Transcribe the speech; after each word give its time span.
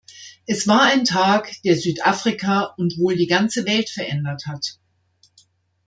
Es 0.47 0.67
war 0.67 0.81
ein 0.81 1.05
Tag, 1.05 1.61
der 1.63 1.75
Südafrika 1.77 2.73
und 2.75 2.97
wohl 2.97 3.15
die 3.15 3.27
ganze 3.27 3.67
Welt 3.67 3.87
verändert 3.87 4.47
hat. 4.47 4.79